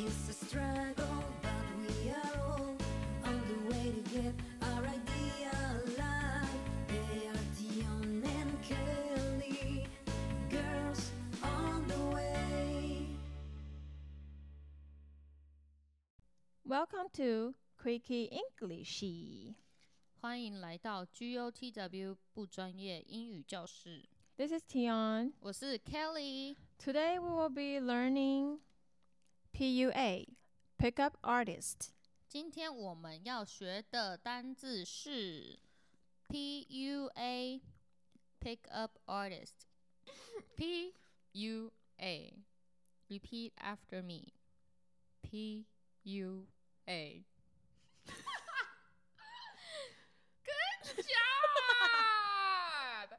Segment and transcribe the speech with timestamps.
[0.00, 2.76] It's a struggle, but we are all
[3.24, 4.32] on the way to get
[4.62, 5.50] our idea
[5.86, 6.48] alive.
[6.86, 9.88] They are Dion and Kelly,
[10.48, 11.10] girls
[11.42, 13.08] on the way.
[16.64, 19.56] Welcome to Quickie Englishy.
[20.20, 25.32] 欢迎来到 GOTW 不专业英语教室，This is Dion.
[25.40, 26.54] 我是 Kelly。
[26.78, 28.60] Today we will be learning
[29.57, 30.25] PUA,
[30.77, 31.93] Pickup Artist.
[32.33, 35.59] 今天我们要学的单字是
[36.27, 37.61] PUA
[38.39, 39.67] Pick Up Artist
[40.57, 42.33] PUA
[43.07, 44.33] Repeat after me
[45.21, 45.63] PUA
[50.43, 53.09] Good job!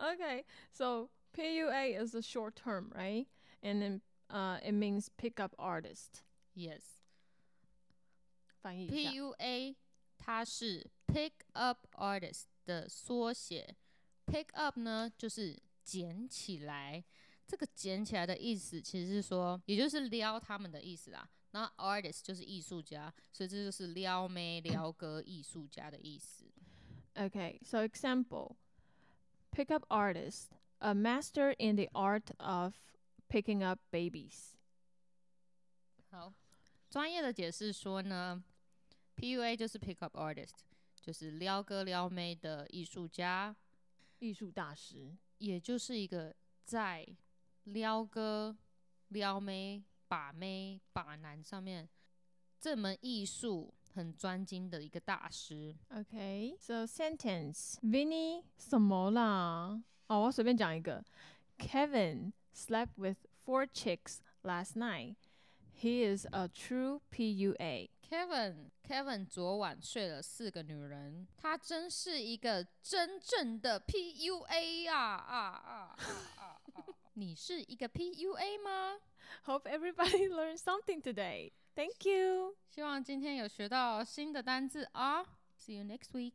[0.01, 3.27] Okay, so PUA is a short term, right?
[3.61, 4.01] And then
[4.31, 6.23] uh, it means pickup artist.
[6.55, 6.81] Yes.
[8.61, 9.75] 翻译一下 PUA
[10.17, 13.75] 它是 Pick Up Artist 的缩写。
[14.25, 17.03] Pick up 呢就是捡起来，
[17.47, 21.29] 这个捡起来的意思其实是说，也就是撩他们的意思啦。
[21.51, 26.45] 然后 artist 就是艺术家，所以这就是撩妹、撩哥、艺术家的意思。
[27.15, 28.57] Okay, so example
[29.51, 32.75] Pickup artist, a master in the art of
[33.31, 34.53] picking up babies.
[36.09, 36.33] 好，
[36.89, 38.43] 专业的解释说呢，
[39.15, 40.59] PUA 就是 Pick Up Artist，
[41.01, 43.55] 就是撩哥撩妹的艺术家，
[44.19, 45.15] 艺术大师。
[45.39, 47.05] 也就是一个在
[47.65, 48.57] 撩哥、
[49.09, 51.87] 撩妹、把妹、把男上面
[52.59, 55.75] 这门艺术很专精的一个大师。
[55.91, 57.75] Okay, so sentence.
[57.83, 59.83] Vinny 什么啦？
[60.07, 61.03] 哦，我随便讲一个。
[61.59, 65.15] Kevin slept with four chicks last night.
[65.71, 67.89] He is a true PUA.
[68.01, 74.95] Kevin Kevin 昨晚睡了四个女人，他真是一个真正的 PUA 呀！
[74.97, 75.95] 啊啊啊
[76.37, 76.43] 啊
[76.73, 76.85] 啊！
[77.13, 78.97] 你是一个 PUA 吗？
[79.45, 81.51] Hope everybody learned something today.
[81.75, 82.55] Thank you.
[82.69, 85.23] 希望今天有学到新的单字啊！
[85.59, 86.33] See you next week.